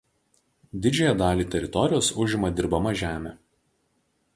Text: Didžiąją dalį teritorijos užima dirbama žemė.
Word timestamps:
Didžiąją 0.85 1.11
dalį 1.19 1.47
teritorijos 1.57 2.11
užima 2.25 2.53
dirbama 2.61 2.99
žemė. 3.05 3.37